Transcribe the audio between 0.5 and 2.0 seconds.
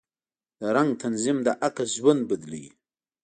د رنګ تنظیم د عکس